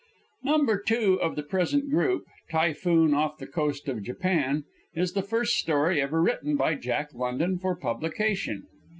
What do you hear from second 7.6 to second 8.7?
publication.